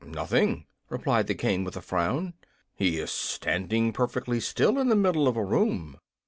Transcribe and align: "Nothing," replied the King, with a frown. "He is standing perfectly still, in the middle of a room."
"Nothing," 0.03 0.65
replied 0.89 1.27
the 1.27 1.35
King, 1.35 1.63
with 1.63 1.77
a 1.77 1.79
frown. 1.81 2.33
"He 2.73 2.97
is 2.97 3.11
standing 3.11 3.93
perfectly 3.93 4.39
still, 4.39 4.79
in 4.79 4.89
the 4.89 4.95
middle 4.95 5.27
of 5.27 5.37
a 5.37 5.45
room." 5.45 5.99